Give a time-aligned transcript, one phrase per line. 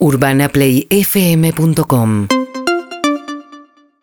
[0.00, 2.28] UrbanaPlayFM.com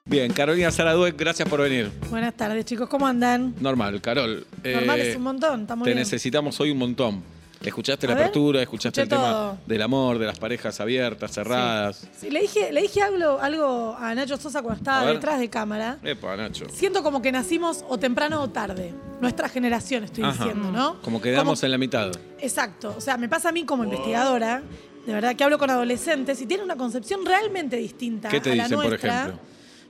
[0.05, 1.91] Bien, Carolina Saradue, gracias por venir.
[2.09, 3.53] Buenas tardes, chicos, ¿cómo andan?
[3.59, 4.45] Normal, Carol.
[4.63, 5.97] Normal eh, es un montón, está muy Te bien.
[5.99, 7.23] necesitamos hoy un montón.
[7.63, 9.57] Escuchaste A la ver, apertura, escuchaste el escuché tema todo.
[9.65, 12.07] del amor, de las parejas abiertas, cerradas.
[12.19, 15.15] Sí, le dije, le dije algo, algo a Nacho Sosa cuando A estaba ver.
[15.15, 15.97] detrás de cámara.
[16.03, 16.65] Epa, Nacho.
[16.71, 18.93] Siento como que nacimos o temprano o tarde.
[19.21, 20.43] Nuestra generación, estoy Ajá.
[20.45, 21.01] diciendo, ¿no?
[21.01, 22.11] Como quedamos en la mitad.
[22.39, 22.93] Exacto.
[22.95, 24.61] O sea, me pasa a mí como investigadora,
[25.05, 28.55] de verdad que hablo con adolescentes y tienen una concepción realmente distinta ¿Qué te a
[28.55, 29.19] la dicen, por nuestra.
[29.23, 29.39] ejemplo?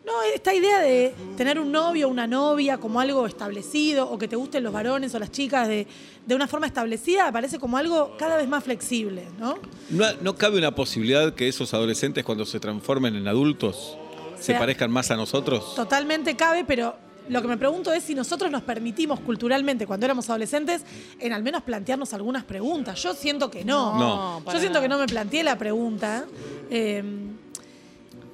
[0.06, 4.28] No, esta idea de tener un novio o una novia como algo establecido o que
[4.28, 5.88] te gusten los varones o las chicas de,
[6.28, 9.58] de una forma establecida parece como algo cada vez más flexible, ¿no?
[9.90, 13.98] ¿No, no cabe una posibilidad que esos adolescentes cuando se transformen en adultos
[14.38, 15.74] se Sea- parezcan más a nosotros?
[15.74, 16.96] Totalmente cabe, pero
[17.30, 20.84] lo que me pregunto es si nosotros nos permitimos culturalmente, cuando éramos adolescentes,
[21.20, 23.02] en al menos plantearnos algunas preguntas.
[23.02, 23.98] Yo siento que no.
[23.98, 24.52] No.
[24.52, 26.26] Yo siento que no me planteé la pregunta.
[26.70, 27.04] eh,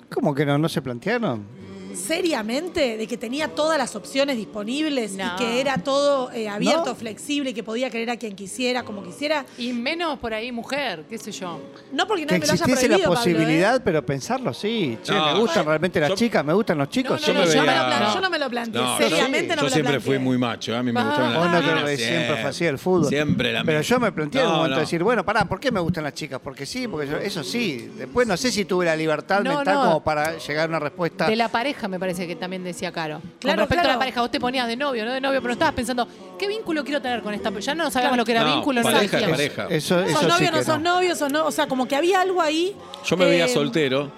[0.09, 0.57] ¿Cómo que no?
[0.57, 1.60] ¿No se plantearon?
[1.95, 5.25] Seriamente de que tenía todas las opciones disponibles No.
[5.25, 6.95] y que era todo eh, abierto, ¿No?
[6.95, 9.45] flexible, y que podía querer a quien quisiera, como quisiera.
[9.57, 11.59] Y menos por ahí mujer, qué sé yo.
[11.91, 13.33] No porque Que nadie me lo haya existiese la prohibido, Pablo, ¿eh?
[13.35, 14.97] posibilidad, pero pensarlo sí.
[15.03, 17.19] Che, No, me gustan realmente las yo- chicas, me gustan los chicos.
[17.21, 18.13] Me yo, me veía- No.
[18.13, 18.81] yo no me lo planteé.
[18.81, 19.47] No, yo seriamente sí.
[19.49, 20.17] no yo me lo siempre planteé.
[20.17, 20.77] fui muy macho, ¿eh?
[20.77, 21.03] a mí me Ah.
[21.03, 23.07] gustaban las creo que siempre fue así el fútbol.
[23.09, 24.75] Siempre la Pero yo me planteé en un momento no.
[24.77, 26.39] de decir, bueno, pará, ¿por qué me gustan las chicas?
[26.43, 27.89] Porque sí, porque yo- eso sí.
[27.97, 31.27] Después no sé si tuve la libertad mental como para llegar a una respuesta.
[31.27, 33.21] De la pareja me parece que también decía Caro.
[33.39, 33.89] Claro, Con respecto a claro.
[33.93, 36.07] la pareja, vos te ponías de novio, no de novio, pero estabas pensando,
[36.39, 37.49] ¿qué vínculo quiero tener con esta?
[37.59, 39.67] Ya no sabíamos lo que era No, vínculo, pareja pareja.
[39.69, 41.45] Eso, eso Sos sí novio, que no sos novio, sos no.
[41.45, 42.75] O sea, como que había algo ahí.
[43.05, 44.11] Yo me veía eh, soltero,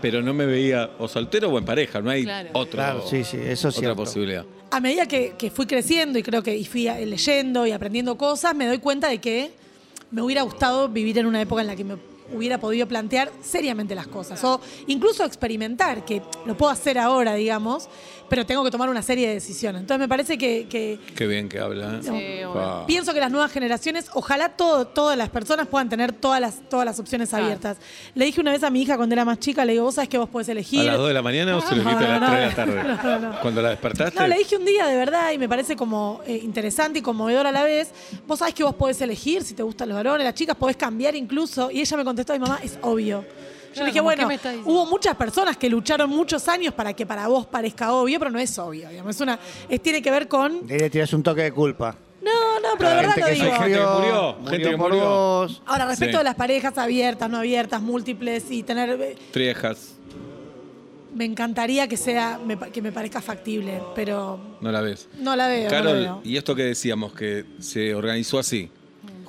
[0.00, 2.48] pero no me veía o soltero o en pareja, no hay Claro.
[2.54, 3.96] otro, Claro, sí, sí, eso es otra cierto.
[3.96, 4.44] posibilidad.
[4.70, 8.16] A medida que, que fui creciendo y creo que y fui eh, leyendo y aprendiendo
[8.16, 9.50] cosas, me doy cuenta de que
[10.10, 11.96] me hubiera gustado vivir en una época en la que me
[12.32, 14.42] hubiera podido plantear seriamente las cosas.
[14.44, 17.88] O incluso experimentar, que lo puedo hacer ahora, digamos,
[18.28, 19.80] pero tengo que tomar una serie de decisiones.
[19.80, 22.00] Entonces me parece que- que Qué bien que habla.
[22.04, 22.44] ¿eh?
[22.86, 26.86] Pienso que las nuevas generaciones, ojalá todo, todas las personas puedan tener todas las, todas
[26.86, 27.44] las opciones Claro.
[27.46, 27.78] abiertas.
[28.14, 30.08] Le dije una vez a mi hija cuando era más chica, le digo, vos sabés
[30.08, 30.80] que vos podés elegir.
[30.80, 32.46] ¿A las 2 de la mañana o se lo No, a las no, 3 de
[32.46, 33.18] la tarde?
[33.18, 33.40] no, no.
[33.40, 34.18] Cuando la despertaste.
[34.20, 37.46] No, le dije un día de verdad y me parece como eh, interesante y conmovedor
[37.46, 37.90] a la vez.
[38.28, 41.16] Vos sabés que vos podés elegir si te gustan los varones, las chicas podés cambiar
[41.16, 41.70] incluso.
[41.70, 43.22] Y ella me contestó, mi mamá, es obvio.
[43.22, 47.06] Yo Claro, dije, como, ¿qué bueno, hubo muchas personas que lucharon muchos años para que
[47.06, 49.14] para vos parezca obvio, pero no es obvio, digamos.
[49.14, 49.38] Es una,
[49.68, 50.66] es, tiene que ver con.
[50.66, 51.96] De ahí le tirás un toque de culpa.
[52.20, 53.44] No, no, pero de verdad gente lo que digo.
[53.46, 55.04] Hay gente que murió, gente que por murió.
[55.08, 55.62] vos.
[55.66, 56.18] Ahora, respecto Sí.
[56.18, 58.90] de las parejas abiertas, no abiertas, múltiples y tener.
[59.00, 59.94] eh, Triejas,
[61.14, 65.08] Me encantaría que sea, me que me parezca factible, pero no la ves.
[65.18, 65.64] no la veo.
[65.64, 66.20] no la Carol, veo.
[66.24, 68.70] y esto que decíamos, que se organizó así,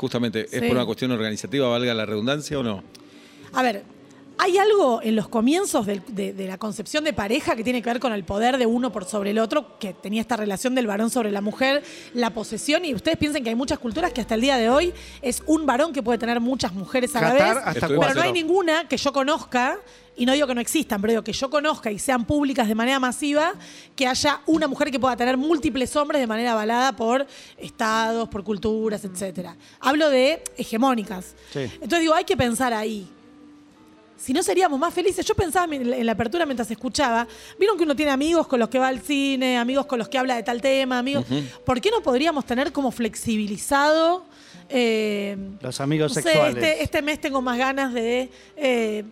[0.01, 0.59] justamente, ¿es Sí.
[0.62, 2.84] por una cuestión organizativa, valga la redundancia o no?
[3.53, 3.84] A ver,
[4.44, 6.00] hay algo en los comienzos de,
[6.34, 9.06] de la concepción de pareja que tiene que ver con el poder de uno por
[9.06, 11.84] sobre el otro, que tenía esta relación del varón sobre la mujer,
[12.16, 14.94] la posesión, y ustedes piensen que hay muchas culturas que hasta el día de hoy
[15.22, 18.16] es un varón que puede tener muchas mujeres a la vez, hasta pero cuatro.
[18.16, 19.78] no hay ninguna que yo conozca.
[20.13, 22.75] Y no digo que no existan, pero digo que yo conozca y sean públicas de
[22.75, 23.53] manera masiva,
[23.96, 27.25] que haya una mujer que pueda tener múltiples hombres de manera avalada por
[27.57, 29.56] estados, por culturas, etcétera.
[29.80, 31.34] Hablo de hegemónicas.
[31.53, 31.59] Sí.
[31.75, 33.07] Entonces digo, hay que pensar ahí.
[34.22, 35.26] Si no seríamos más felices.
[35.26, 37.28] Yo pensaba en la- apertura mientras escuchaba.
[37.58, 40.18] Vieron que uno tiene amigos con los que va al cine, amigos con los que
[40.20, 41.26] habla de tal tema, amigos.
[41.66, 44.26] ¿Por qué no podríamos tener como flexibilizado?
[44.70, 46.56] eh, Los amigos no sé, sexuales.
[46.64, 49.04] este, este mes tengo más ganas de eh,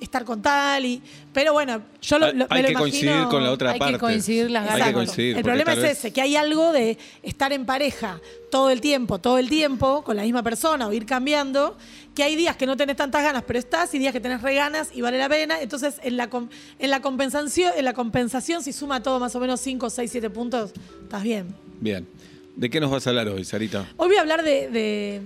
[0.00, 1.02] estar con tal y.
[1.32, 3.68] Pero bueno, yo lo, Hay- lo- me hay lo que imagino- coincidir con la otra
[3.70, 3.98] Hay que parte.
[3.98, 4.94] coincidir las Hay que ganas.
[4.94, 5.36] coincidir.
[5.36, 8.20] el problema es vez- ese, que hay algo de estar en pareja
[8.50, 11.76] todo el tiempo, todo el tiempo, con la misma persona o ir cambiando,
[12.14, 14.54] que hay días que no tenés tantas ganas, pero estás, y días que tenés re
[14.54, 15.60] ganas y vale la pena.
[15.60, 16.30] Entonces, en la,
[16.78, 20.30] en la, compensación, en la compensación, si suma todo más o menos 5, 6, 7
[20.30, 21.54] puntos, estás bien.
[21.80, 22.08] Bien.
[22.54, 23.86] ¿De qué nos vas a hablar hoy, Sarita?
[23.98, 25.20] Hoy voy a hablar de, de-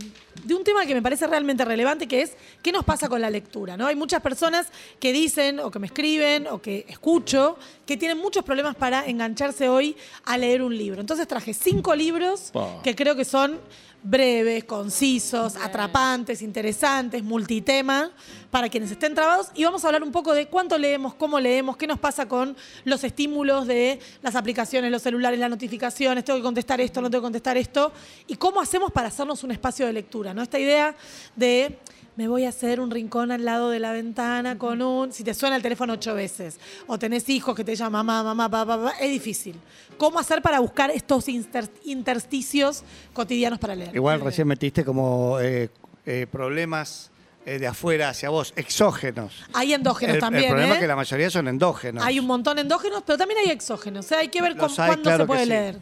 [0.45, 3.31] de un tema que me parece realmente relevante, que es qué nos pasa con la
[3.31, 3.77] lectura.
[3.77, 3.87] ¿no?
[3.87, 4.69] Hay muchas personas
[4.99, 9.69] que dicen, o que me escriben, o que escucho, que tienen muchos problemas para engancharse
[9.69, 11.01] hoy a leer un libro.
[11.01, 12.81] Entonces traje cinco libros Pa.
[12.83, 13.61] que creo que son
[14.03, 18.11] breves, concisos, atrapantes, interesantes, multitema,
[18.51, 19.49] para quienes estén trabados.
[19.55, 22.57] Y vamos a hablar un poco de cuánto leemos, cómo leemos, qué nos pasa con
[22.85, 27.23] los estímulos de las aplicaciones, los celulares, las notificaciones, tengo que contestar esto, no tengo
[27.23, 27.93] que contestar esto,
[28.27, 30.20] y cómo hacemos para hacernos un espacio de lectura.
[30.35, 30.43] ¿No?
[30.43, 30.95] Esta idea
[31.37, 31.79] de
[32.17, 35.13] me voy a hacer un rincón al lado de la ventana con un.
[35.13, 38.51] Si te suena el teléfono ocho veces, o tenés hijos que te llaman mamá, mamá,
[38.51, 39.57] papá, papá, es difícil.
[39.97, 42.83] ¿Cómo hacer para buscar estos inter- intersticios
[43.15, 43.95] cotidianos para leer?
[43.95, 45.71] Igual recién metiste como eh,
[46.05, 47.11] eh, problemas
[47.47, 49.33] eh, de afuera hacia vos, exógenos.
[49.55, 50.77] Hay endógenos el, también, el problema ¿eh?
[50.77, 52.05] es que la mayoría son endógenos.
[52.05, 54.05] Hay un montón de endógenos, pero también hay exógenos.
[54.05, 55.49] O sea, hay que ver Los con- hay, cuándo claro se puede sí.
[55.49, 55.79] leer.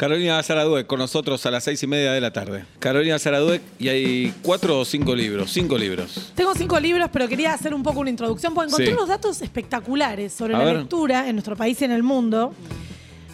[0.00, 2.64] Carolina Zaraduec con nosotros a las seis y media de la tarde.
[2.78, 5.50] Carolina Zaraduec y hay cuatro o cinco libros.
[5.52, 6.32] Cinco libros.
[6.34, 8.92] Tengo cinco libros, pero quería hacer un poco una introducción porque encontré Sí.
[8.94, 10.76] unos datos espectaculares sobre A la ver.
[10.78, 12.54] lectura en nuestro país y en el mundo.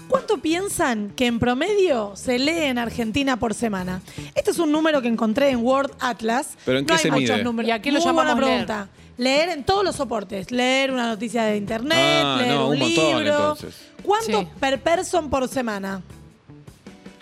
[0.09, 4.03] ¿Cuánto piensan que en promedio se lee en Argentina por semana?
[4.35, 6.57] Este es un número que encontré en Word Atlas.
[6.65, 7.45] ¿Pero en no qué hay se muchos mide?
[7.45, 7.69] números.
[7.69, 8.67] ¿Y a qué lo Muy buena llamamos leer?
[8.67, 8.89] pregunta.
[9.19, 10.51] Leer en todos los soportes.
[10.51, 13.35] Leer una noticia de internet, Ah, leer no, un, un montón, libro.
[13.37, 13.75] entonces.
[14.03, 14.49] ¿Cuánto Sí.
[14.61, 16.03] per person por semana?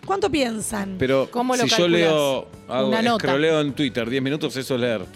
[0.06, 0.97] ¿Cuánto piensan?
[0.99, 3.27] Pero ¿Cómo lo si yo leo, hago, Una nota.
[3.27, 5.06] escroleo en Twitter 10 minutos, eso es leer.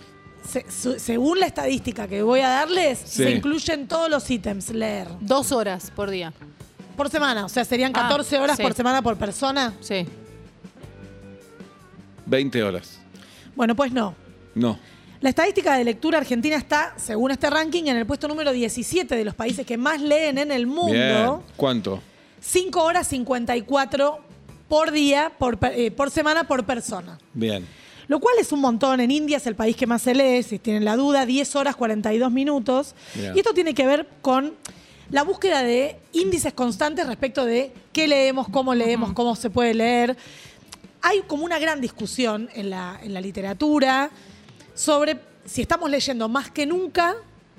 [0.49, 3.23] Se- su- según la estadística que voy a darles, Sí.
[3.25, 5.08] se incluyen todos los ítems leer.
[5.20, 6.32] Dos horas por día.
[6.96, 8.62] Por semana, o sea, serían Ah, 14 horas sí.
[8.62, 9.75] por semana por persona.
[9.81, 10.06] Sí.
[12.26, 12.99] 20 horas.
[13.55, 14.14] Bueno, pues no.
[14.55, 14.79] No.
[15.20, 19.25] La estadística de lectura argentina está, según este ranking, en el puesto número 17 de
[19.25, 20.76] los países que más leen en el Bien.
[20.76, 21.43] mundo.
[21.56, 22.00] ¿Cuánto?
[22.40, 24.20] 5 horas 54
[24.68, 27.18] por día, por, per- eh, por semana, por persona.
[27.34, 27.66] Bien.
[28.06, 29.00] Lo cual es un montón.
[29.00, 31.76] En India es el país que más se lee, si tienen la duda, 10 horas
[31.76, 32.94] 42 minutos.
[33.14, 33.32] Bien.
[33.34, 34.54] Y esto tiene que ver con
[35.10, 40.16] la búsqueda de índices constantes respecto de qué leemos, cómo leemos, cómo se puede leer.
[41.02, 44.10] Hay como una gran discusión en la, en la literatura
[44.74, 47.14] sobre si estamos leyendo más que nunca,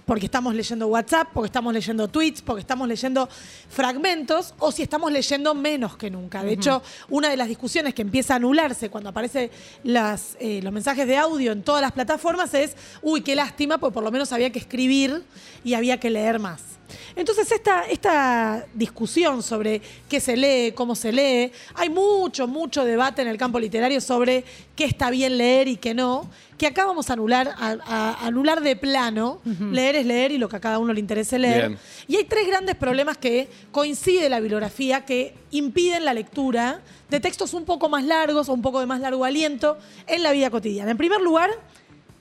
[0.10, 3.30] porque estamos leyendo WhatsApp, porque estamos leyendo tweets, porque estamos leyendo
[3.70, 6.42] fragmentos, o si estamos leyendo menos que nunca.
[6.42, 9.52] De hecho, una de las discusiones que empieza a anularse cuando aparecen
[9.84, 13.94] las, eh, los mensajes de audio en todas las plataformas es, uy, qué lástima, porque
[13.94, 15.24] por lo menos había que escribir
[15.64, 16.79] y había que leer más.
[17.16, 23.22] Entonces, esta, esta discusión sobre qué se lee, cómo se lee, hay mucho, mucho debate
[23.22, 24.44] en el campo literario sobre
[24.76, 28.62] qué está bien leer y qué no, que acá vamos a anular, a, a- anular
[28.62, 29.42] de plano.
[29.46, 31.68] Leer es leer y lo que a cada uno le interese leer.
[31.70, 31.80] Bien.
[32.08, 37.54] Y hay tres grandes problemas que coincide la bibliografía que impiden la lectura de textos
[37.54, 40.92] un poco más largos o un poco de más largo aliento en la vida cotidiana.
[40.92, 41.50] En primer lugar,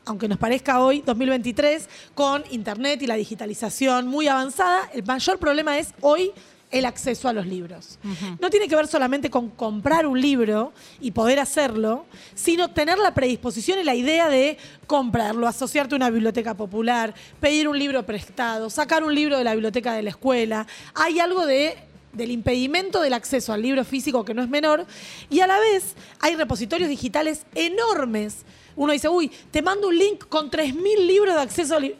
[0.08, 5.78] aunque nos parezca hoy, 2023, con Internet y la digitalización muy avanzada, el mayor problema
[5.78, 6.32] es hoy
[6.70, 7.98] el acceso a los libros.
[8.40, 13.14] No tiene que ver solamente con comprar un libro y poder hacerlo, sino tener la
[13.14, 18.68] predisposición y la idea de comprarlo, asociarte a una biblioteca popular, pedir un libro prestado,
[18.70, 20.66] sacar un libro de la biblioteca de la escuela.
[20.94, 21.76] Hay algo de
[22.12, 24.86] del impedimento del acceso al libro físico que no es menor
[25.30, 28.44] y a la vez hay repositorios digitales enormes.
[28.78, 31.98] Uno dice, uy, te mando un link con 3.000 libros de acceso libro.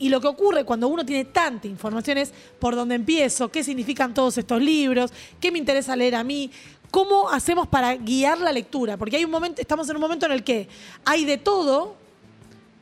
[0.00, 4.14] Y lo que ocurre cuando uno tiene tanta información es por dónde empiezo, qué significan
[4.14, 6.50] todos estos libros, qué me interesa leer a mí,
[6.90, 8.96] cómo hacemos para guiar la lectura.
[8.96, 10.68] Porque hay un momento, estamos en un momento en el que
[11.04, 11.96] hay de todo,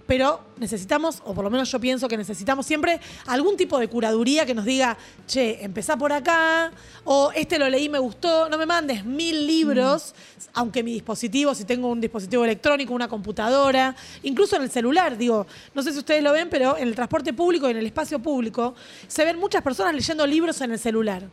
[0.07, 4.47] pero necesitamos, o por lo menos yo pienso que necesitamos siempre algún tipo de curaduría
[4.47, 6.71] que nos diga, che, empezá por acá,
[7.05, 10.15] o este lo leí, me gustó, no me mandes mil libros,
[10.55, 15.47] aunque mi dispositivo, si tengo un dispositivo electrónico, una computadora, incluso en el celular, digo,
[15.75, 18.19] no sé si ustedes lo ven, pero en el transporte público y en el espacio
[18.19, 18.75] público
[19.07, 21.25] se ven muchas personas leyendo libros en el celular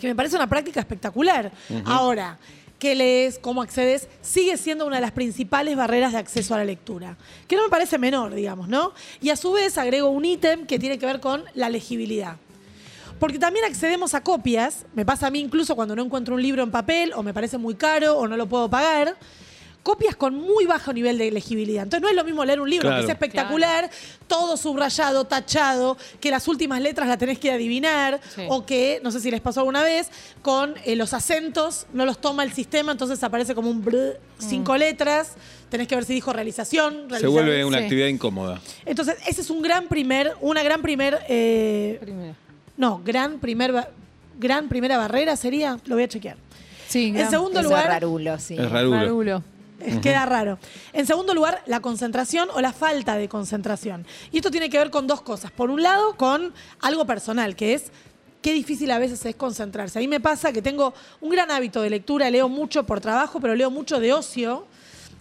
[0.00, 1.50] que me parece una práctica espectacular.
[1.84, 2.36] Ahora,
[2.78, 3.38] ¿qué lees?
[3.38, 4.08] ¿Cómo accedes?
[4.22, 7.16] Sigue siendo una de las principales barreras de acceso a la lectura,
[7.48, 8.92] que no me parece menor, digamos, ¿no?
[9.20, 12.36] Y a su vez agrego un ítem que tiene que ver con la legibilidad.
[13.18, 16.62] Porque también accedemos a copias, me pasa a mí incluso cuando no encuentro un libro
[16.62, 19.16] en papel o me parece muy caro o no lo puedo pagar,
[19.84, 21.84] copias con muy bajo nivel de legibilidad.
[21.84, 23.02] Entonces no es lo mismo leer un libro Claro.
[23.02, 23.88] que es espectacular,
[24.26, 28.42] todo subrayado, tachado, que las últimas letras las tenés que adivinar, Sí.
[28.48, 30.08] o que, no sé si les pasó alguna vez,
[30.42, 34.76] con eh, los acentos no los toma el sistema, entonces aparece como un brr, cinco
[34.76, 35.34] letras,
[35.68, 37.06] tenés que ver si dijo realización.
[37.20, 37.84] Se vuelve una sí.
[37.84, 38.60] actividad incómoda.
[38.86, 42.32] Entonces, ese es un gran primer, una gran primer, eh,
[42.78, 43.86] no, gran primer,
[44.40, 46.36] gran primera barrera sería, lo voy a chequear.
[46.88, 48.56] Sí, En gran- segundo Eso lugar, es rarulo, sí.
[48.58, 48.96] Es rarulo.
[48.96, 49.42] Rarulo.
[50.02, 50.58] Queda raro.
[50.92, 54.06] En segundo lugar, la concentración o la falta de concentración.
[54.32, 55.50] Y esto tiene que ver con dos cosas.
[55.50, 57.90] Por un lado, con algo personal, que es
[58.40, 59.98] qué difícil a veces es concentrarse.
[59.98, 63.40] A mí me pasa que tengo un gran hábito de lectura, leo mucho por trabajo,
[63.40, 64.66] pero leo mucho de ocio.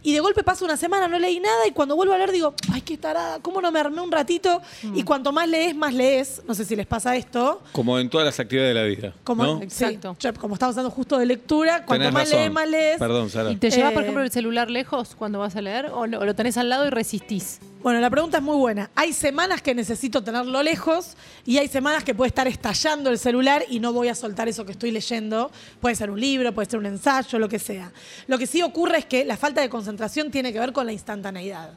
[0.03, 2.53] Y de golpe pasa una semana, no leí nada, y cuando vuelvo a leer digo,
[2.73, 4.61] ay, qué tarada, ¿cómo no me armé un ratito?
[4.93, 6.41] Y cuanto más lees, más lees.
[6.45, 7.61] No sé si les pasa esto.
[7.71, 9.13] Como en todas las actividades de la vida.
[9.23, 9.57] Como, ¿no?
[9.59, 10.15] sí, Exacto.
[10.19, 12.39] yo- como estamos hablando justo de lectura, cuanto Tenés más razón.
[12.39, 12.97] lees, más lees.
[12.99, 13.51] Perdón, Sara.
[13.51, 15.85] ¿Y te llevas, por Eh, ejemplo, el celular lejos cuando vas a leer?
[15.93, 17.59] ¿O lo, o lo tenés al lado y resistís?
[17.83, 18.89] Bueno, la pregunta es muy buena.
[18.95, 23.65] Hay semanas que necesito tenerlo lejos y hay semanas que puede estar estallando el celular
[23.69, 25.51] y no voy a soltar eso que estoy leyendo.
[25.81, 27.91] Puede ser un libro, puede ser un ensayo, lo que sea.
[28.27, 30.93] Lo que sí ocurre es que la falta de concentración tiene que ver con la
[30.93, 31.73] instantaneidad.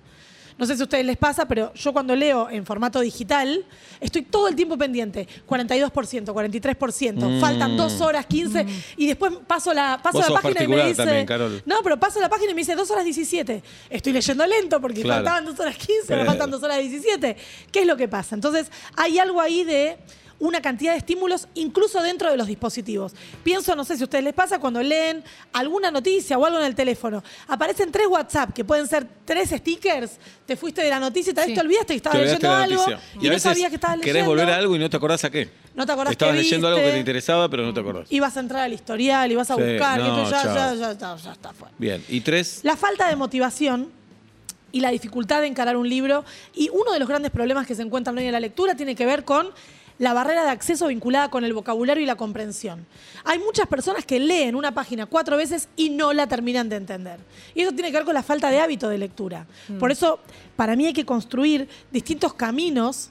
[0.59, 3.65] No sé si a ustedes les pasa, pero yo cuando leo en formato digital,
[4.01, 5.29] estoy todo el tiempo pendiente.
[5.47, 8.65] 42%, 43%, faltan 2 horas, 15,
[8.97, 10.21] y después paso la, paso Mm.
[10.21, 10.95] Vos la sos página y me dice...
[11.05, 11.63] también, Carol.
[11.67, 13.63] No, pero paso la página y me dice 2 horas 17.
[13.91, 15.25] Estoy leyendo lento porque Claro.
[15.25, 17.37] faltaban 2 horas 15, me Pero- faltan 2 horas 17.
[17.71, 18.35] ¿Qué es lo que pasa?
[18.35, 19.99] Entonces, hay algo ahí de
[20.39, 23.13] una cantidad de estímulos incluso dentro de los dispositivos.
[23.43, 26.67] Pienso, no sé si a ustedes les pasa, cuando leen alguna noticia o algo en
[26.67, 31.31] el teléfono, aparecen tres WhatsApp que pueden ser tres stickers, te fuiste de la noticia
[31.31, 31.55] y tal vez Sí.
[31.55, 32.85] te olvidaste que estabas leyendo algo
[33.21, 34.13] y, a no sabías que estabas leyendo.
[34.13, 35.49] querés volver a algo y no te acordás a qué.
[35.75, 38.07] No te acordás Estabas que leyendo algo que te interesaba, pero no te acordás.
[38.11, 40.93] Y vas a entrar al historial y vas a Sí, buscar, no, ya, ya, ya,
[40.95, 41.75] ya, ya está fuera.
[41.79, 42.03] Bien.
[42.09, 42.61] Y tres.
[42.63, 43.91] La falta de motivación
[44.73, 46.25] y la dificultad de encarar un libro.
[46.55, 49.07] Y uno de los grandes problemas que se encuentran hoy en la lectura tiene que
[49.07, 49.49] ver con
[49.99, 52.87] la barrera de acceso vinculada con el vocabulario y la comprensión.
[53.25, 57.19] Hay muchas personas que leen una página cuatro veces y no la terminan de entender.
[57.55, 59.47] Y eso tiene que ver con la falta de hábito de lectura.
[59.79, 60.21] Por eso,
[60.55, 63.11] para mí hay que construir distintos caminos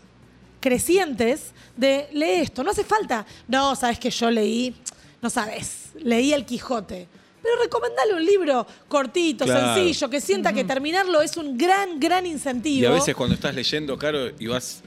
[0.60, 2.64] crecientes de lee esto.
[2.64, 4.76] No hace falta, no, sabes que yo leí,
[5.22, 7.08] no sabes, leí El Quijote.
[7.42, 9.76] Pero recomendale un libro cortito, Claro.
[9.76, 12.82] sencillo, que sienta que terminarlo es un gran, gran incentivo.
[12.82, 14.82] Y a veces cuando estás leyendo, Caro, y vas,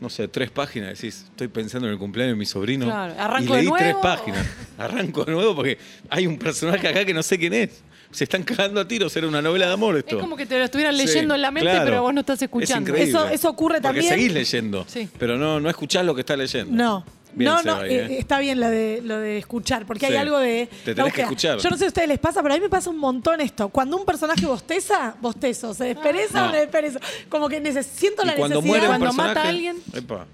[0.00, 2.84] no sé, tres páginas, decís, estoy pensando en el cumpleaños de mi sobrino.
[2.86, 4.46] Claro, y ¿arranco de leí tres páginas.
[4.78, 5.78] Arranco de nuevo porque
[6.10, 7.82] hay un personaje acá que no sé quién es.
[8.10, 10.16] Se están cagando a tiros, era una novela de amor esto.
[10.16, 11.84] Es como que te lo estuvieran Sí, leyendo en la mente, claro.
[11.86, 12.90] pero vos no estás Es escuchando.
[12.90, 13.10] increíble.
[13.10, 15.08] Eso- eso ocurre Porque también- seguís leyendo, Sí.
[15.18, 16.72] pero no, no escuchás lo que estás leyendo.
[16.74, 17.04] No.
[17.36, 18.18] Bien, no, no, ahí, eh, ¿eh?
[18.18, 20.68] está bien lo de, lo de escuchar, porque hay algo de.
[20.84, 21.58] Te tenés que escuchar.
[21.58, 23.42] Yo no sé si a ustedes les pasa, pero a mí me pasa un montón
[23.42, 23.68] esto.
[23.68, 25.74] Cuando un personaje bosteza, bostezo.
[25.74, 26.98] ¿Se despereza o no despereza?
[27.28, 28.66] Como que siento la cuando necesidad.
[28.66, 29.76] muere un Cuando mata a alguien.
[29.92, 30.26] epa,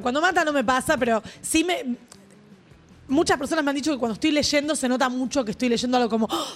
[0.00, 1.96] Cuando mata no me pasa, pero sí me.
[3.08, 5.96] Muchas personas me han dicho que cuando estoy leyendo se nota mucho que estoy leyendo
[5.96, 6.26] algo como.
[6.30, 6.46] ¡oh!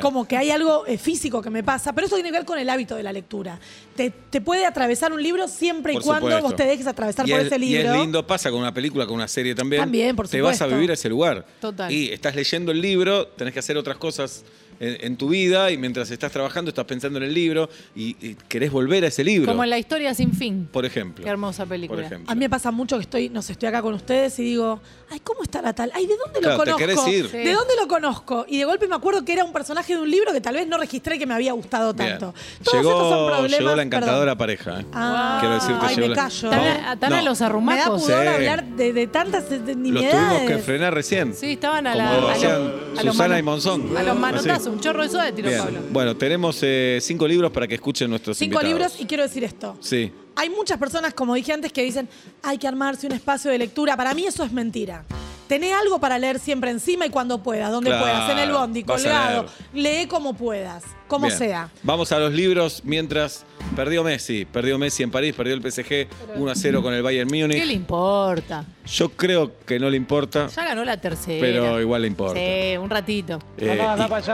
[0.00, 1.92] Como que hay algo eh, físico que me pasa.
[1.92, 3.58] Pero eso tiene que ver con el hábito de la lectura.
[3.94, 6.48] Te, te puede atravesar un libro siempre y Por cuando supuesto.
[6.48, 7.92] vos te dejes atravesar y por es, ese y libro.
[7.94, 9.82] es lindo, pasa con una película, con una serie también.
[9.82, 11.44] También, por Te vas a vivir a ese lugar.
[11.60, 11.92] Total.
[11.92, 14.44] Y estás leyendo el libro, tenés que hacer otras cosas
[14.80, 18.34] en, en tu vida y mientras estás trabajando estás pensando en el libro y, y
[18.48, 19.50] querés volver a ese libro.
[19.50, 20.68] Como en la historia sin fin.
[20.72, 21.24] Por ejemplo.
[21.24, 21.98] Qué hermosa película.
[22.02, 22.30] Por ejemplo.
[22.30, 24.80] A mí me pasa mucho que estoy, no sé, estoy acá con ustedes y digo,
[25.10, 25.90] ay, ¿cómo está la tal?
[25.94, 27.04] Ay, ¿de dónde Claro, lo te conozco?
[27.04, 27.28] querés ir.
[27.30, 27.36] Sí.
[27.38, 28.46] ¿De dónde lo conozco?
[28.48, 30.66] Y de golpe me acuerdo que era un personaje de un libro que tal vez
[30.66, 32.32] no registré que me había gustado tanto.
[32.34, 33.58] Todos estos son Llegó, problemas.
[33.58, 34.38] llegó la encantadora perdón.
[34.38, 34.80] pareja.
[34.80, 34.86] ¿eh?
[34.92, 36.50] Ah, Quiero decirte, ay, llegó me la- callo.
[36.50, 37.16] Tan, No, a, tan no.
[37.16, 38.02] a los Me da arrumacos.
[38.02, 38.28] pudor Sí.
[38.28, 41.34] hablar de, de tantas de- de Los tuvimos que frenar recién.
[41.34, 42.10] Sí, estaban a Como la.
[42.10, 43.96] a a Susana mano- y Monzón.
[43.96, 44.48] A los Así.
[44.66, 45.60] Un chorro de soda de tiro Bien.
[45.62, 45.80] Pablo.
[45.90, 48.68] Bueno, tenemos eh, cinco libros para que escuchen nuestros Cinco invitados.
[48.68, 49.76] libros y quiero decir esto.
[49.80, 50.10] Sí.
[50.36, 52.08] Hay muchas personas, como dije antes, que dicen
[52.42, 53.96] hay que armarse un espacio de lectura.
[53.96, 55.04] Para mí eso es mentira.
[55.48, 58.82] Tené algo para leer siempre encima y cuando puedas, donde Claro, puedas, en el bondi,
[58.82, 59.46] colgado.
[59.74, 61.38] Lee como puedas, como Bien.
[61.38, 61.68] sea.
[61.82, 63.44] Vamos a los libros mientras
[63.76, 64.46] perdió Messi.
[64.46, 67.42] Perdió Messi en París, perdió el PSG 1 a 0 con el Bayern ¿Qué le
[67.46, 67.70] Múnich.
[67.72, 68.64] importa?
[68.86, 71.38] Yo creo que no le importa, Ya ganó la tercera.
[71.40, 72.40] pero igual le importa.
[72.40, 73.38] Sí, un ratito.
[73.58, 73.78] Eh,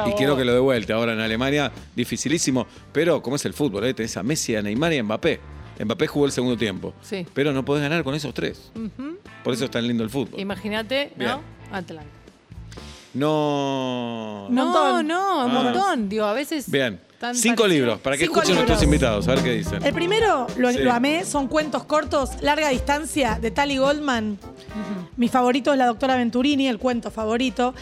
[0.06, 0.94] y, y quiero que lo de vuelta.
[0.94, 2.66] Ahora en Alemania, dificilísimo.
[2.92, 3.94] Pero como es el fútbol, ¿eh?
[3.94, 5.40] tenés a Messi, a Neymar y a Mbappé.
[5.84, 6.92] Mbappé jugó el segundo tiempo.
[7.02, 7.26] Sí.
[7.34, 8.70] Pero no podés ganar con esos tres.
[9.44, 10.38] Por eso es tan lindo el fútbol.
[10.40, 11.12] Imagínate.
[11.16, 11.40] ¿no?
[11.72, 12.06] Atlanta.
[13.14, 14.46] No.
[14.50, 15.06] No, montón.
[15.08, 15.62] no, un Ah.
[15.62, 16.08] montón.
[16.08, 16.70] Digo, a veces.
[16.70, 17.00] Bien.
[17.18, 17.82] tan Cinco parecido.
[17.84, 19.28] libros para que Cinco escuchen nuestros invitados.
[19.28, 19.84] A ver qué dicen.
[19.84, 20.78] El primero lo, Sí.
[20.78, 24.38] lo amé, son cuentos cortos, larga distancia, de Tali Goldman.
[25.18, 27.74] Mi favorito es La Doctora Venturini, el cuento favorito.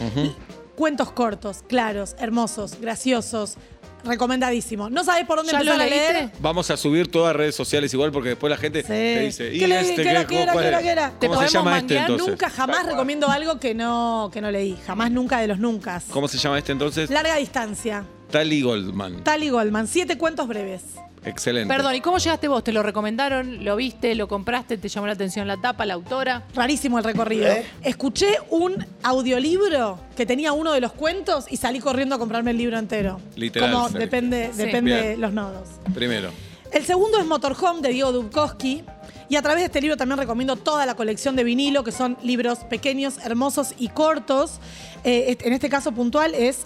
[0.75, 3.55] Cuentos cortos, claros, hermosos, graciosos,
[4.03, 4.89] recomendadísimo.
[4.89, 6.31] No sabes por dónde ¿Ya lo empezar a leer.
[6.39, 8.87] Vamos a subir todas redes sociales igual porque después la gente Sí.
[8.87, 9.89] te dice, ¿y ¿Qué leí?
[9.89, 10.21] este ¿Qué era?
[10.21, 10.35] qué?
[10.35, 10.53] ¿Qué era?
[10.53, 10.77] ¿Cuál ¿Qué era?
[10.79, 10.83] es?
[10.83, 11.09] ¿Qué era?
[11.19, 12.27] Te ¿Cómo se podemos llama este manguear entonces?
[12.27, 14.77] Nunca, jamás recomiendo algo que no, que no leí.
[14.85, 16.01] Jamás, nunca de los nunca.
[16.11, 17.09] ¿Cómo se llama este entonces?
[17.09, 18.05] Larga distancia.
[18.31, 19.23] Tali Goldman.
[19.23, 20.81] Tali Goldman, siete cuentos breves.
[21.25, 21.73] Excelente.
[21.73, 22.63] Perdón, ¿y cómo llegaste vos?
[22.63, 23.65] ¿Te lo recomendaron?
[23.65, 24.15] ¿Lo viste?
[24.15, 24.77] ¿Lo compraste?
[24.77, 26.45] ¿Te llamó la atención la tapa, la autora?
[26.55, 27.47] Rarísimo el recorrido.
[27.83, 32.57] Escuché un audiolibro que tenía uno de los cuentos y salí corriendo a comprarme el
[32.57, 33.19] libro entero.
[33.35, 34.63] Literal, Como depende, Sí.
[34.63, 35.21] depende Bien.
[35.21, 35.67] los nodos.
[35.93, 36.29] Primero.
[36.71, 38.83] El segundo es Motorhome de Diego Dubkowski.
[39.27, 42.17] Y a través de este libro también recomiendo toda la colección de vinilo, que son
[42.23, 44.59] libros pequeños, hermosos y cortos.
[45.03, 46.65] Eh, en este caso puntual es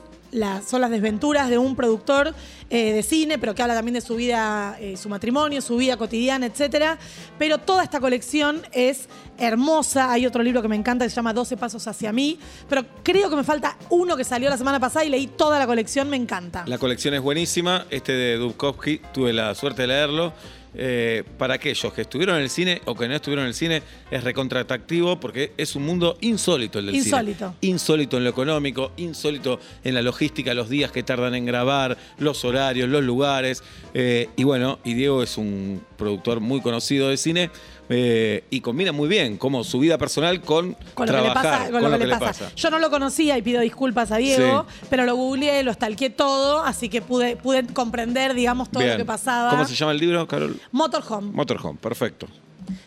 [0.65, 2.33] son las desventuras de un productor
[2.69, 5.97] eh, de cine, pero que habla también de su vida, eh, su matrimonio, su vida
[5.97, 6.97] cotidiana, etcétera.
[7.37, 10.11] Pero toda esta colección es hermosa.
[10.11, 12.39] Hay otro libro que me encanta que se llama 12 pasos hacia mí.
[12.67, 15.67] Pero creo que me falta uno que salió la semana pasada y leí toda la
[15.67, 16.63] colección, me encanta.
[16.67, 17.85] La colección es buenísima.
[17.89, 20.33] Este de Dubkovsky, tuve la suerte de leerlo.
[20.75, 23.81] Eh, para aquellos que estuvieron en el cine o que no estuvieron en el cine,
[24.09, 27.53] es recontratractivo porque es un mundo insólito el del Insólito.
[27.59, 27.71] cine.
[27.73, 32.43] Insólito en lo económico, insólito en la logística, los días que tardan en grabar, los
[32.45, 33.63] horarios, los lugares.
[33.93, 37.49] eh, y bueno, y Diego es un productor muy conocido de cine
[37.89, 41.69] eh, y combina muy bien como su vida personal con, Con lo, que le pasa,
[41.71, 42.51] con lo que le pasa.
[42.55, 44.85] Yo no lo conocía y pido disculpas a Diego, Sí.
[44.89, 48.93] pero lo googleé, lo stalkeé todo, así que pude, pude comprender, digamos, todo Bien.
[48.93, 49.49] lo que pasaba.
[49.51, 50.59] ¿Cómo se llama el libro, Carol?
[50.71, 51.31] Motorhome.
[51.31, 52.27] Motorhome, perfecto.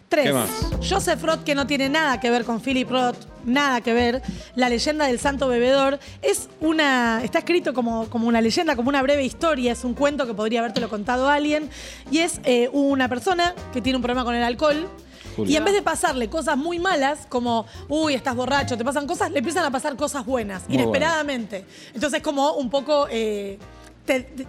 [0.09, 0.26] Tres.
[0.26, 0.50] ¿Qué más?
[0.88, 4.23] Joseph Roth, que no tiene nada que ver con Philip Roth, nada que ver.
[4.54, 7.23] La leyenda del santo bebedor es una.
[7.25, 9.73] Está escrito como, como una leyenda, como una breve historia.
[9.73, 11.71] Es un cuento que podría habértelo contado alguien.
[12.11, 14.88] Y es eh, una persona que tiene un problema con el alcohol.
[15.35, 15.52] Julio.
[15.52, 19.30] Y en vez de pasarle cosas muy malas, como, uy, estás borracho, te pasan cosas,
[19.30, 21.66] le empiezan a pasar cosas buenas, Muy inesperadamente.
[21.92, 23.59] Entonces, como un poco eh,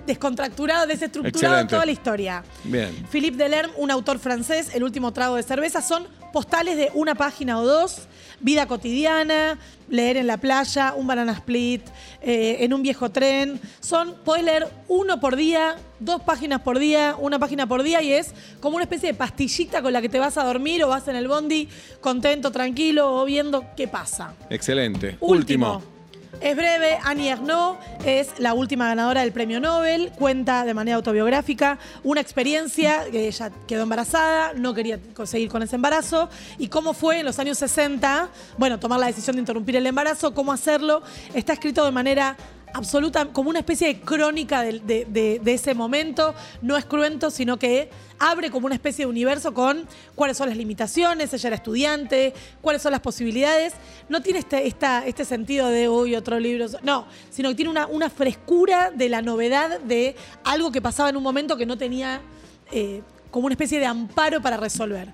[0.05, 1.71] descontracturado, desestructurado Excelente.
[1.71, 2.43] toda la historia.
[2.63, 2.91] Bien.
[3.11, 7.59] Philippe Delerme, un autor francés, El último trago de cerveza, son postales de una página
[7.59, 8.07] o dos,
[8.39, 9.57] vida cotidiana,
[9.89, 11.81] leer en la playa, un banana split,
[12.21, 13.59] eh, en un viejo tren.
[13.79, 18.11] Son, podés leer uno por día, dos páginas por día, una página por día y
[18.11, 21.07] es como una especie de pastillita con la que te vas a dormir o vas
[21.07, 21.69] en el bondi
[22.01, 24.33] contento, tranquilo o viendo qué pasa.
[24.49, 25.17] Excelente.
[25.19, 25.96] Último.
[26.39, 31.79] Es breve, Annie Ernaux es la última ganadora del premio Nobel, cuenta de manera autobiográfica
[32.03, 36.29] una experiencia que ella quedó embarazada, no quería seguir con ese embarazo
[36.60, 40.34] y cómo fue en los años 60, bueno, tomar la decisión de interrumpir el embarazo,
[40.34, 41.01] cómo hacerlo,
[41.34, 42.38] está escrito de manera
[42.77, 48.50] absoluta, como una especie de crónica de, ese momento, no es cruento, sino que abre
[48.50, 52.91] como una especie de universo con cuáles son las limitaciones, ella era estudiante, cuáles son
[52.91, 53.74] las posibilidades.
[54.10, 56.67] No tiene este, este sentido de, uy, otro libro.
[56.84, 61.17] No, sino que tiene una, una frescura de la novedad de algo que pasaba en
[61.17, 62.22] un momento que no tenía
[62.72, 65.13] eh, como una especie de amparo para resolver.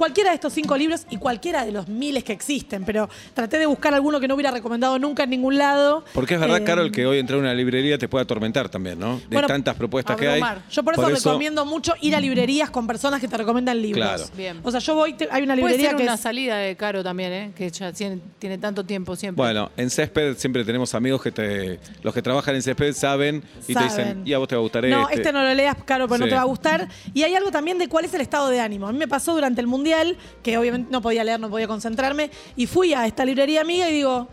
[0.00, 3.66] Cualquiera de estos cinco libros y cualquiera de los miles que existen, pero traté de
[3.66, 6.06] buscar alguno que no hubiera recomendado nunca en ningún lado.
[6.14, 8.98] Porque es verdad, Eh, Carol, que hoy entrar a una librería te puede atormentar también,
[8.98, 9.16] ¿no?
[9.18, 10.40] De Bueno, tantas propuestas que hay.
[10.70, 14.02] Yo por eso, recomiendo mucho ir a librerías con personas que te recomiendan libros.
[14.06, 14.24] Claro.
[14.34, 14.60] Bien.
[14.62, 16.76] O sea, yo voy, te- hay una Puede librería ser que una es- salida de
[16.76, 17.52] Caro también, ¿eh?
[17.54, 19.36] Que ya tiene, tiene tanto tiempo siempre.
[19.44, 21.78] Bueno, en Césped siempre tenemos amigos que te.
[22.02, 24.62] Los que trabajan en Césped saben y te dicen, y a vos te va a
[24.62, 25.16] gustar No, este.
[25.16, 26.88] este no lo leas, Caro, porque no te va a gustar.
[27.12, 28.88] Y hay algo también de cuál es el estado de ánimo.
[28.88, 29.89] A mí me pasó durante el Mundial,
[30.42, 33.94] que obviamente no podía leer, no podía concentrarme, y fui a esta librería amiga y
[33.94, 34.28] digo,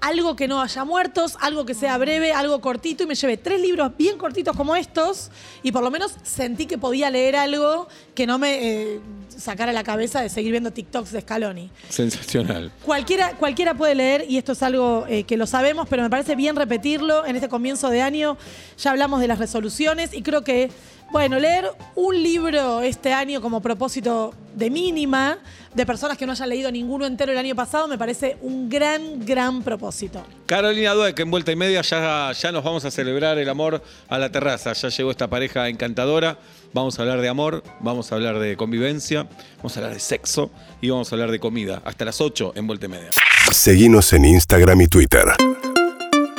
[0.00, 3.60] algo que no haya muertos, algo que sea breve, algo cortito, y me llevé tres
[3.60, 5.30] libros bien cortitos como estos,
[5.62, 9.00] y por lo menos sentí que podía leer algo que no me eh,
[9.36, 11.70] sacara la cabeza de seguir viendo TikToks de Scaloni.
[11.88, 12.72] Sensacional.
[12.84, 16.36] Cualquiera, cualquiera puede leer, y esto es algo eh, que lo sabemos, pero me parece
[16.36, 17.24] bien repetirlo.
[17.26, 18.36] En este comienzo de año
[18.78, 20.70] ya hablamos de las resoluciones y creo que,
[21.10, 25.38] bueno, leer un libro este año como propósito de mínima,
[25.74, 29.24] de personas que no hayan leído ninguno entero el año pasado, me parece un gran,
[29.24, 30.24] gran propósito.
[30.46, 34.18] Carolina Dueck, en vuelta y media ya, ya nos vamos a celebrar el amor a
[34.18, 34.72] la terraza.
[34.72, 36.38] Ya llegó esta pareja encantadora.
[36.72, 39.26] Vamos a hablar de amor, vamos a hablar de convivencia,
[39.58, 41.82] vamos a hablar de sexo y vamos a hablar de comida.
[41.84, 43.10] Hasta las 8 en vuelta y media.
[43.50, 45.24] Seguinos en Instagram y Twitter.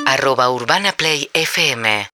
[0.06, 2.08] arroba Urbana Play FM